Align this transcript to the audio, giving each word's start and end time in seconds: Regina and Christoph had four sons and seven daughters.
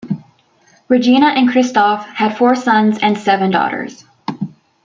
Regina 0.87 1.27
and 1.27 1.47
Christoph 1.51 2.07
had 2.07 2.35
four 2.35 2.55
sons 2.55 2.97
and 3.03 3.15
seven 3.15 3.51
daughters. 3.51 4.03